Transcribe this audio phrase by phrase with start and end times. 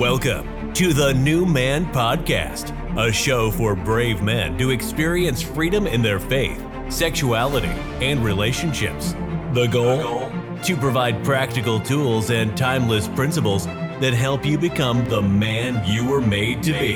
[0.00, 6.00] Welcome to the New Man Podcast, a show for brave men to experience freedom in
[6.00, 7.68] their faith, sexuality,
[8.00, 9.12] and relationships.
[9.52, 10.32] The goal?
[10.62, 16.22] To provide practical tools and timeless principles that help you become the man you were
[16.22, 16.94] made to be.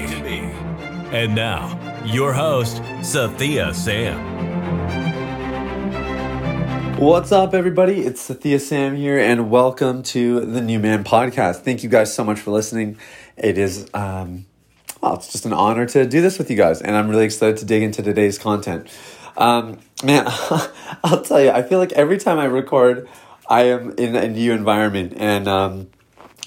[1.14, 4.53] And now, your host, Sathiya Sam.
[7.04, 8.00] What's up, everybody?
[8.00, 11.56] It's Sathiya Sam here, and welcome to the New Man Podcast.
[11.56, 12.96] Thank you guys so much for listening.
[13.36, 14.46] It is, um,
[15.02, 17.58] well, it's just an honor to do this with you guys, and I'm really excited
[17.58, 18.88] to dig into today's content.
[19.36, 20.24] Um, man,
[21.04, 23.06] I'll tell you, I feel like every time I record,
[23.50, 25.90] I am in a new environment, and um,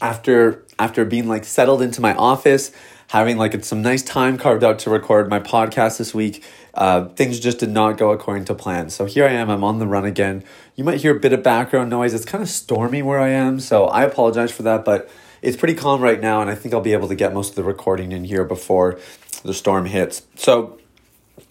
[0.01, 2.71] after after being like settled into my office,
[3.09, 6.43] having like some nice time carved out to record my podcast this week,
[6.77, 8.89] uh, things just did not go according to plan.
[8.89, 10.43] So here I am, I'm on the run again.
[10.75, 12.13] You might hear a bit of background noise.
[12.13, 15.09] It's kind of stormy where I am, so I apologize for that, but
[15.41, 17.55] it's pretty calm right now, and I think I'll be able to get most of
[17.55, 18.99] the recording in here before
[19.43, 20.23] the storm hits.
[20.35, 20.79] So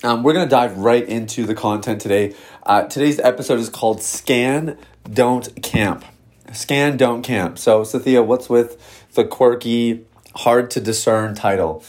[0.02, 2.34] um, we're going to dive right into the content today.
[2.62, 4.76] Uh, today's episode is called Scan,
[5.10, 6.04] Don't Camp.
[6.52, 7.58] Scan, Don't Camp.
[7.58, 11.82] So, Cynthia, what's with the quirky, hard to discern title?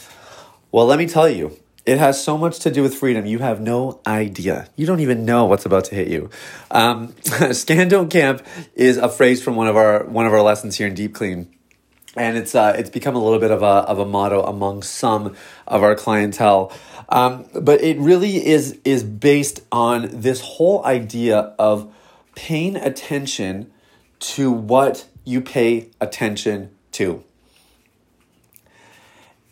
[0.72, 1.58] Well, let me tell you,
[1.88, 3.24] it has so much to do with freedom.
[3.24, 4.68] You have no idea.
[4.76, 6.28] You don't even know what's about to hit you.
[6.70, 7.14] Um,
[7.52, 8.44] Scan don't camp
[8.74, 11.50] is a phrase from one of our one of our lessons here in Deep Clean,
[12.14, 15.34] and it's uh, it's become a little bit of a of a motto among some
[15.66, 16.70] of our clientele.
[17.08, 21.90] Um, but it really is is based on this whole idea of
[22.34, 23.72] paying attention
[24.36, 27.24] to what you pay attention to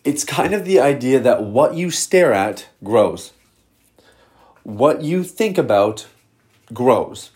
[0.06, 3.32] it's kind of the idea that what you stare at grows.
[4.62, 6.06] What you think about
[6.72, 7.32] grows.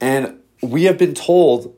[0.00, 1.76] And we have been told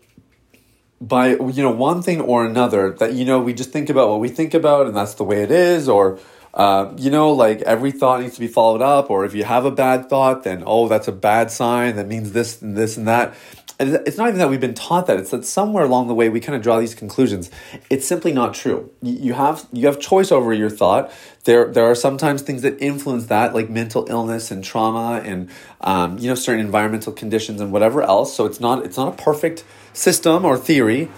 [1.00, 4.20] by you know one thing or another that you know we just think about what
[4.20, 6.18] we think about and that's the way it is or
[6.54, 9.64] uh, you know like every thought needs to be followed up or if you have
[9.64, 13.06] a bad thought then oh that's a bad sign that means this and this and
[13.06, 13.34] that.
[13.78, 16.28] And it's not even that we've been taught that it's that somewhere along the way
[16.28, 17.50] we kind of draw these conclusions.
[17.88, 18.90] It's simply not true.
[19.00, 21.10] You have you have choice over your thought.
[21.44, 25.48] There there are sometimes things that influence that like mental illness and trauma and
[25.80, 28.34] um, you know certain environmental conditions and whatever else.
[28.34, 31.08] So it's not it's not a perfect system or theory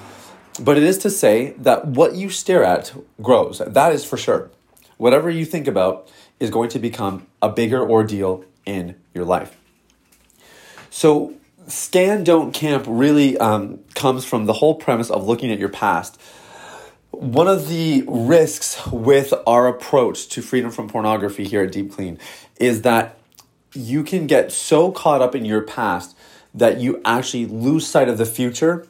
[0.61, 2.93] but it is to say that what you stare at
[3.23, 3.63] grows.
[3.67, 4.51] That is for sure
[5.03, 6.09] whatever you think about
[6.39, 9.57] is going to become a bigger ordeal in your life.
[10.91, 11.35] So
[11.67, 16.21] scan don't camp really um, comes from the whole premise of looking at your past.
[17.11, 22.17] One of the risks with our approach to freedom from pornography here at deep clean
[22.61, 23.19] is that
[23.75, 26.17] you can get so caught up in your past
[26.55, 28.87] that you actually lose sight of the future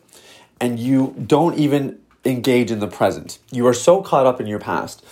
[0.61, 3.39] and you don't even engage in the present.
[3.51, 5.03] You are so caught up in your past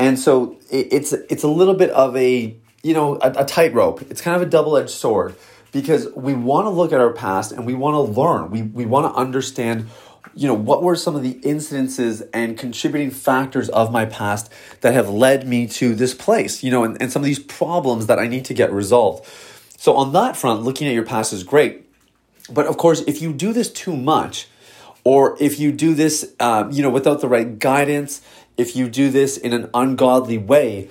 [0.00, 4.20] and so it's it's a little bit of a you know a, a tightrope it's
[4.20, 5.36] kind of a double-edged sword
[5.72, 8.50] because we want to look at our past and we want to learn.
[8.50, 9.88] We, we want to understand,
[10.34, 14.50] you know, what were some of the incidences and contributing factors of my past
[14.80, 18.06] that have led me to this place, you know, and, and some of these problems
[18.06, 19.28] that I need to get resolved.
[19.76, 21.86] So, on that front, looking at your past is great.
[22.50, 24.48] But of course, if you do this too much,
[25.04, 28.22] or if you do this, um, you know, without the right guidance,
[28.56, 30.88] if you do this in an ungodly way,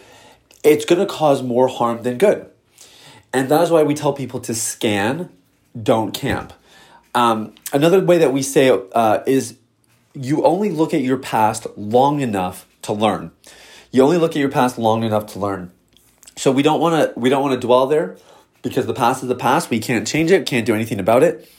[0.64, 2.50] it's going to cause more harm than good.
[3.32, 5.30] And that is why we tell people to scan,
[5.82, 6.54] don't camp.
[7.14, 9.58] Um, another way that we say uh, is
[10.14, 13.32] you only look at your past long enough to learn.
[13.92, 15.72] You only look at your past long enough to learn.
[16.36, 18.18] So we don't want to we don't want to dwell there
[18.62, 19.70] because the past is the past.
[19.70, 21.52] We can't change it, can't do anything about it.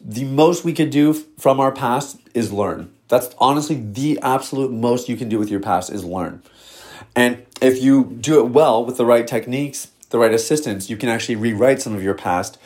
[0.00, 2.92] The most we could do from our past is learn.
[3.08, 6.42] That's honestly the absolute most you can do with your past is learn.
[7.14, 11.08] And if you do it well with the right techniques, the right assistance, you can
[11.08, 12.58] actually rewrite some of your past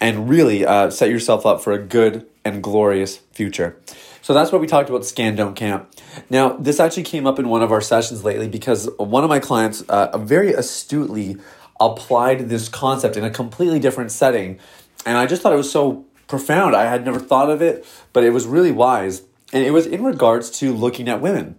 [0.00, 3.76] and really uh, set yourself up for a good and glorious future.
[4.22, 5.90] So that's what we talked about scan don't camp.
[6.30, 9.40] Now, this actually came up in one of our sessions lately because one of my
[9.40, 11.36] clients uh, very astutely
[11.80, 14.58] applied this concept in a completely different setting.
[15.04, 16.74] And I just thought it was so profound.
[16.74, 19.20] I had never thought of it, but it was really wise.
[19.52, 21.56] And it was in regards to looking at women.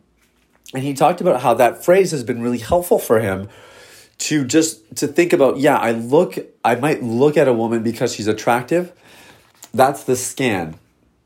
[0.74, 3.50] And he talked about how that phrase has been really helpful for him
[4.18, 8.14] to just to think about yeah i look i might look at a woman because
[8.14, 8.94] she's attractive
[9.74, 10.76] that's the scan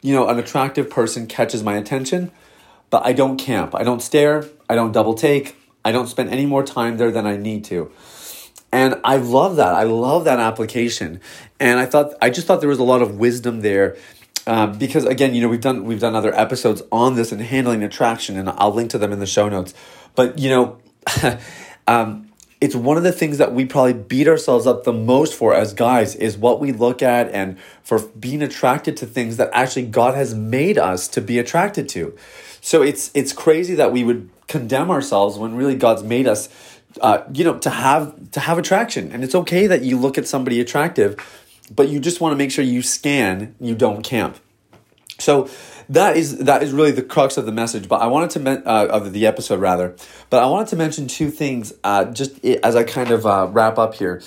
[0.02, 2.32] you know an attractive person catches my attention
[2.90, 6.46] but i don't camp i don't stare i don't double take i don't spend any
[6.46, 7.92] more time there than i need to
[8.72, 11.20] and i love that i love that application
[11.60, 13.96] and i thought i just thought there was a lot of wisdom there
[14.48, 17.84] Um, because again, you know, we've done we've done other episodes on this and handling
[17.84, 19.74] attraction, and I'll link to them in the show notes.
[20.16, 20.78] But you know,
[21.88, 22.32] um,
[22.62, 25.74] it's one of the things that we probably beat ourselves up the most for as
[25.74, 30.16] guys is what we look at and for being attracted to things that actually God
[30.16, 32.16] has made us to be attracted to.
[32.62, 36.48] So it's it's crazy that we would condemn ourselves when really God's made us
[37.02, 40.28] uh, you know to have to have attraction and it's okay that you look at
[40.28, 41.16] somebody attractive
[41.76, 44.38] but you just want to make sure you scan you don't camp
[45.20, 45.50] so
[45.90, 47.88] that is that is really the crux of the message.
[47.88, 49.96] But I wanted to men- uh, of the episode rather.
[50.30, 53.78] But I wanted to mention two things uh, just as I kind of uh, wrap
[53.78, 54.22] up here.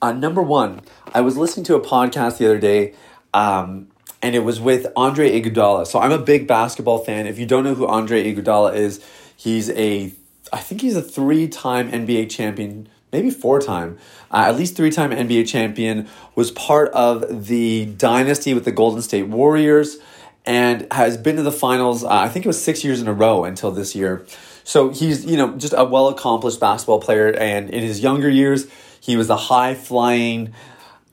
[0.00, 0.82] Uh, number one,
[1.14, 2.94] I was listening to a podcast the other day.
[3.34, 3.88] Um,
[4.22, 5.86] and it was with Andre Iguodala.
[5.86, 7.26] So I'm a big basketball fan.
[7.26, 9.04] If you don't know who Andre Iguodala is,
[9.36, 10.12] he's a
[10.52, 13.98] I think he's a three-time NBA champion, maybe four-time,
[14.30, 16.08] uh, at least three-time NBA champion.
[16.34, 19.98] Was part of the dynasty with the Golden State Warriors
[20.46, 22.04] and has been to the finals.
[22.04, 24.24] Uh, I think it was six years in a row until this year.
[24.64, 28.66] So he's you know just a well accomplished basketball player, and in his younger years,
[29.00, 30.52] he was a high flying,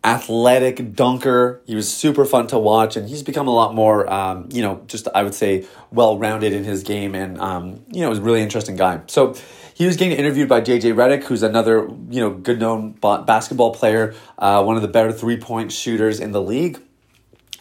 [0.03, 1.61] athletic dunker.
[1.65, 4.83] He was super fun to watch, and he's become a lot more um, you know
[4.87, 8.23] just I would say well rounded in his game, and um, you know was a
[8.23, 9.01] really interesting guy.
[9.07, 9.35] So.
[9.75, 14.13] He was getting interviewed by JJ Redick, who's another you know good known basketball player,
[14.37, 16.79] uh, one of the better three point shooters in the league,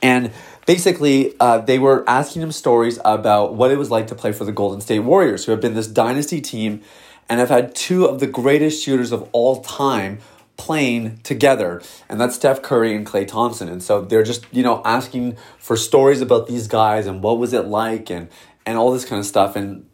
[0.02, 0.30] and
[0.66, 4.44] basically, uh, they were asking him stories about what it was like to play for
[4.44, 6.82] the Golden State Warriors, who have been this dynasty team
[7.28, 10.18] and have had two of the greatest shooters of all time
[10.56, 13.69] playing together, and that's Steph Curry and Klay Thompson.
[13.69, 17.52] And so they're just you know asking for stories about these guys and what was
[17.52, 18.28] it like and
[18.66, 19.56] and all this kind of stuff.
[19.56, 19.88] And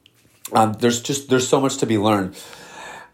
[0.52, 2.36] um, there's just there's so much to be learned.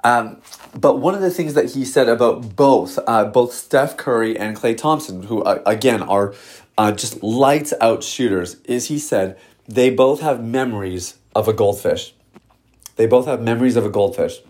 [0.02, 0.43] Um,
[0.79, 4.55] but one of the things that he said about both, uh, both Steph Curry and
[4.56, 6.35] Klay Thompson, who uh, again are
[6.76, 12.14] uh, just lights out shooters, is he said they both have memories of a goldfish.
[12.97, 14.40] They both have memories of a goldfish.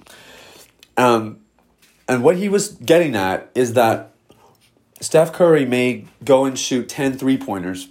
[0.97, 1.40] Um,
[2.08, 4.12] and what he was getting at is that
[5.00, 7.88] Steph Curry may go and shoot 10 three pointers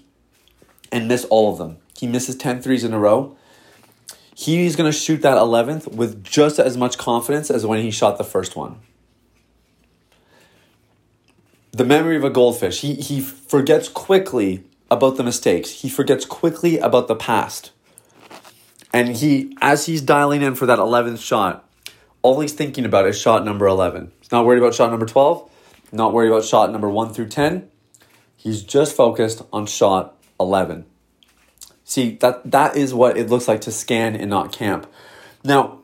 [0.92, 1.78] and miss all of them.
[1.98, 3.36] He misses 10 threes in a row.
[4.36, 8.18] He's going to shoot that 11th with just as much confidence as when he shot
[8.18, 8.80] the first one
[11.74, 12.82] the memory of a goldfish.
[12.82, 17.72] He, he forgets quickly about the mistakes, he forgets quickly about the past.
[18.94, 21.63] And he, as he's dialing in for that 11th shot,
[22.24, 24.12] all he's thinking about is shot number 11.
[24.20, 25.50] He's not worried about shot number 12,
[25.92, 27.70] not worried about shot number 1 through 10.
[28.36, 30.86] He's just focused on shot 11.
[31.84, 34.92] See, that that is what it looks like to scan and not camp.
[35.44, 35.80] Now,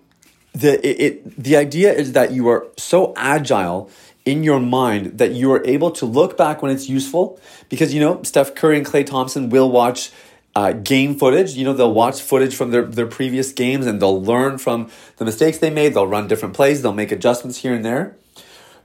[0.53, 3.91] the it, it the idea is that you are so agile
[4.25, 8.00] in your mind that you are able to look back when it's useful because you
[8.00, 10.12] know Steph Curry and Klay Thompson will watch
[10.59, 11.53] uh, game footage.
[11.53, 15.23] You know they'll watch footage from their, their previous games and they'll learn from the
[15.23, 15.94] mistakes they made.
[15.94, 16.81] They'll run different plays.
[16.81, 18.17] They'll make adjustments here and there.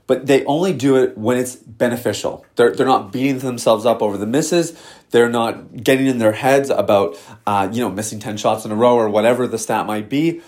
[0.07, 2.45] But they only do it when it's beneficial.
[2.55, 4.79] They're, they're not beating themselves up over the misses.
[5.09, 8.75] They're not getting in their heads about, uh, you know, missing 10 shots in a
[8.75, 10.41] row or whatever the stat might be.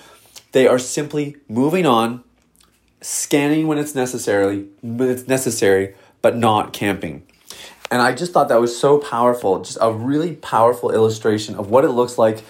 [0.54, 2.24] They are simply moving on
[3.02, 7.24] scanning when it's necessarily when it's necessary, but not camping.
[7.90, 11.86] And I just thought that was so powerful, just a really powerful illustration of what
[11.86, 12.44] it looks like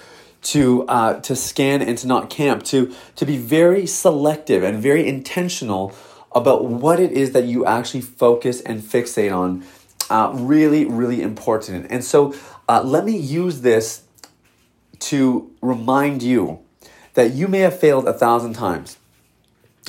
[0.44, 5.08] to uh, to scan and to not camp, to to be very selective and very
[5.08, 5.94] intentional
[6.34, 9.64] about what it is that you actually focus and fixate on.
[10.10, 11.86] Uh, really, really important.
[11.90, 12.34] And so,
[12.70, 14.04] uh, let me use this
[15.00, 16.60] to remind you
[17.16, 18.98] that you may have failed a thousand times.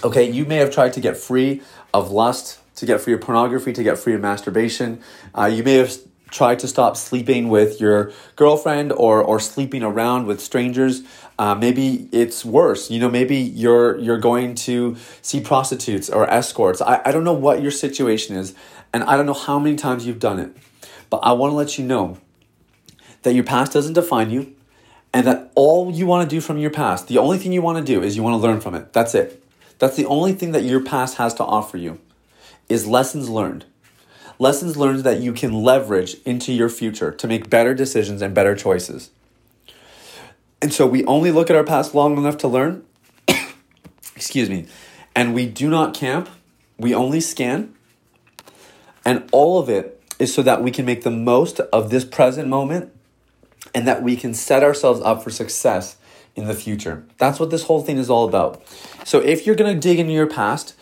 [0.02, 3.73] Okay, you may have tried to get free of lust, to get free of pornography,
[3.73, 5.00] to get free of masturbation.
[5.35, 5.92] Uh, you may have
[6.30, 11.02] tried to stop sleeping with your girlfriend or, or sleeping around with strangers.
[11.38, 12.90] Uh, maybe it's worse.
[12.90, 16.80] You know, maybe you're you're going to see prostitutes or escorts.
[16.80, 18.54] I, I don't know what your situation is,
[18.92, 20.50] and I don't know how many times you've done it.
[21.11, 22.18] But I want to let you know
[23.23, 24.54] that your past doesn't define you,
[25.12, 27.78] and that all you want to do from your past, the only thing you want
[27.78, 28.92] to do is you want to learn from it.
[28.92, 29.42] That's it.
[29.78, 32.00] That's the only thing that your past has to offer you
[32.68, 33.64] is lessons learned.
[34.38, 38.54] Lessons learned that you can leverage into your future to make better decisions and better
[38.54, 39.10] choices.
[40.62, 42.84] And so we only look at our past long enough to learn.
[44.16, 44.66] Excuse me.
[45.14, 46.28] And we do not camp.
[46.78, 47.75] We only scan.
[49.04, 52.48] And all of it is so that we can make the most of this present
[52.48, 52.92] moment
[53.75, 55.96] and that we can set ourselves up for success
[56.34, 57.04] in the future.
[57.18, 58.62] That's what this whole thing is all about.
[59.04, 60.75] So if you're going to dig into your past,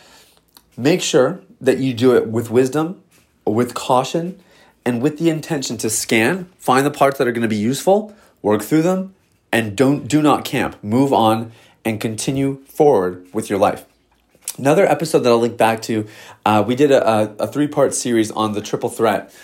[0.76, 3.02] make sure that you do it with wisdom,
[3.44, 4.40] with caution,
[4.84, 8.14] and with the intention to scan, find the parts that are going to be useful,
[8.42, 9.14] work through them,
[9.52, 10.82] and don't do not camp.
[10.82, 11.52] Move on
[11.84, 13.84] and continue forward with your life.
[14.58, 16.06] Another episode that I'll link back to,
[16.44, 19.34] uh, we did a, a three part series on the triple threat.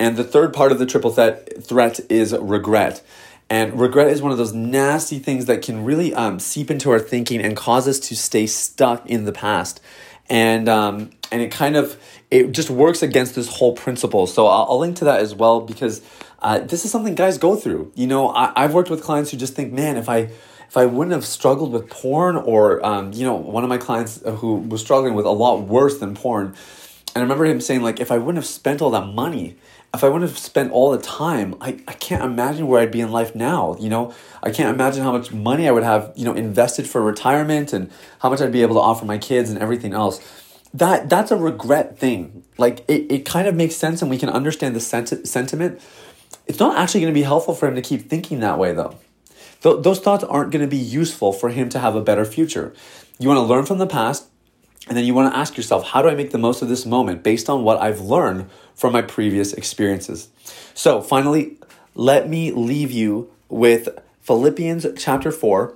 [0.00, 3.02] And the third part of the triple threat, threat is regret.
[3.50, 7.00] And regret is one of those nasty things that can really um, seep into our
[7.00, 9.80] thinking and cause us to stay stuck in the past.
[10.30, 11.96] And um, and it kind of
[12.30, 14.26] it just works against this whole principle.
[14.26, 16.02] So I'll, I'll link to that as well because
[16.40, 17.92] uh, this is something guys go through.
[17.94, 20.30] You know, I, I've worked with clients who just think, man, if I
[20.68, 24.20] if I wouldn't have struggled with porn, or um, you know, one of my clients
[24.22, 26.56] who was struggling with a lot worse than porn, and
[27.16, 29.56] I remember him saying like, if I wouldn't have spent all that money,
[29.98, 33.00] if I wouldn't have spent all the time, I, I can't imagine where I'd be
[33.00, 33.76] in life now.
[33.80, 34.14] You know,
[34.44, 37.90] I can't imagine how much money I would have, you know, invested for retirement and
[38.20, 40.20] how much I'd be able to offer my kids and everything else.
[40.72, 42.44] That that's a regret thing.
[42.58, 45.80] Like it, it kind of makes sense and we can understand the senti- sentiment.
[46.46, 48.96] It's not actually going to be helpful for him to keep thinking that way though.
[49.62, 52.72] Th- those thoughts aren't going to be useful for him to have a better future.
[53.18, 54.28] You want to learn from the past,
[54.86, 56.86] and then you want to ask yourself, how do I make the most of this
[56.86, 60.28] moment based on what I've learned from my previous experiences?
[60.74, 61.58] So, finally,
[61.94, 63.88] let me leave you with
[64.20, 65.74] Philippians chapter 4,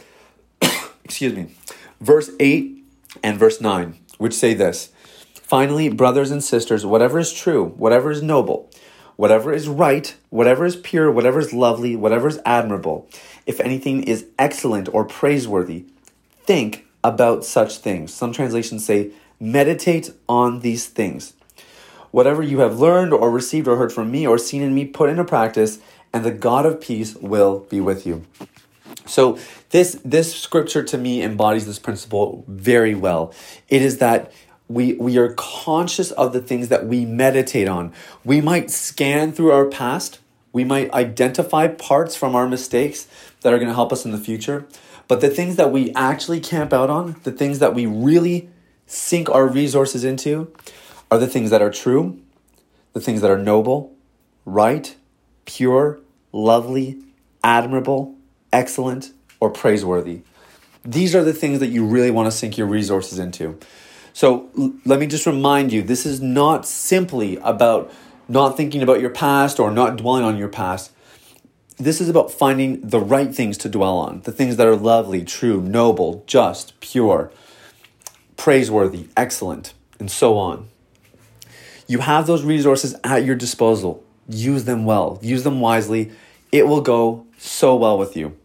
[1.04, 1.54] excuse me,
[2.00, 2.85] verse 8
[3.23, 4.90] and verse 9, which say this
[5.35, 8.71] Finally, brothers and sisters, whatever is true, whatever is noble,
[9.16, 13.09] whatever is right, whatever is pure, whatever is lovely, whatever is admirable,
[13.47, 15.85] if anything is excellent or praiseworthy,
[16.44, 18.12] think about such things.
[18.12, 21.35] Some translations say, meditate on these things.
[22.11, 25.09] Whatever you have learned or received or heard from me or seen in me, put
[25.09, 25.78] into practice,
[26.12, 28.25] and the God of peace will be with you.
[29.06, 29.38] So
[29.71, 33.32] this this scripture to me embodies this principle very well.
[33.68, 34.32] It is that
[34.68, 37.92] we we are conscious of the things that we meditate on.
[38.25, 40.21] We might scan through our past,
[40.52, 43.09] we might identify parts from our mistakes
[43.40, 44.66] that are going to help us in the future.
[45.09, 48.49] But the things that we actually camp out on, the things that we really
[48.87, 50.52] sink our resources into,
[51.11, 52.21] are the things that are true,
[52.92, 53.94] the things that are noble,
[54.44, 54.97] right,
[55.44, 56.00] pure,
[56.32, 56.99] lovely,
[57.44, 58.16] admirable,
[58.52, 60.23] excellent, or praiseworthy.
[60.85, 63.59] These are the things that you really want to sink your resources into.
[64.12, 67.92] So l- let me just remind you this is not simply about
[68.28, 70.92] not thinking about your past or not dwelling on your past
[71.79, 75.25] this is about finding the right things to dwell on, the things that are lovely,
[75.25, 77.31] true, noble, just, pure,
[78.37, 80.69] praiseworthy, excellent, and so on.
[81.87, 84.05] You have those resources at your disposal.
[84.29, 86.12] Use them well, use them wisely.
[86.50, 88.37] It will go so well with you.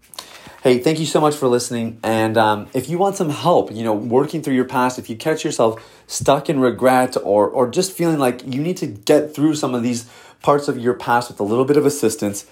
[0.63, 2.00] Hey, thank you so much for listening.
[2.03, 5.15] And um, if you want some help, you know, working through your past, if you
[5.15, 9.55] catch yourself stuck in regret or, or just feeling like you need to get through
[9.55, 10.10] some of these
[10.41, 12.46] parts of your past with a little bit of assistance,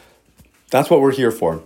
[0.75, 1.63] that's what we're here for.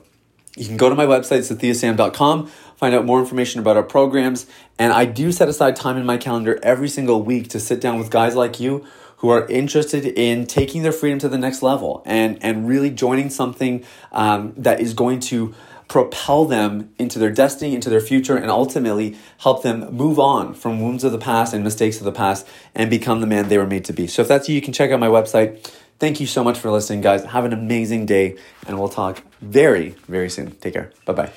[0.56, 4.46] You can go to my website, sathiyasam.com, find out more information about our programs.
[4.78, 7.98] And I do set aside time in my calendar every single week to sit down
[7.98, 8.86] with guys like you
[9.18, 13.32] who are interested in taking their freedom to the next level and, and really joining
[13.32, 15.56] something um, that is going to
[15.90, 20.80] propel them into their destiny, into their future, and ultimately help them move on from
[20.80, 23.68] wounds of the past and mistakes of the past and become the man they were
[23.68, 24.08] made to be.
[24.08, 25.70] So if that's you, you can check out my website
[26.00, 27.26] Thank you so much for listening, guys.
[27.26, 30.52] Have an amazing day, and we'll talk very, very soon.
[30.56, 30.94] Take care.
[31.06, 31.32] Bye bye.